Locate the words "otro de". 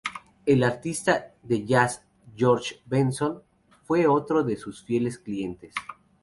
4.07-4.57